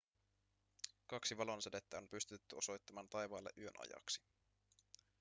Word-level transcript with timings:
kaksi 1.07 1.37
valonsädettä 1.37 1.97
on 1.97 2.07
pystytetty 2.09 2.55
osoittamaan 2.55 3.09
taivaalle 3.09 3.49
yön 3.57 3.73
ajaksi 3.79 4.21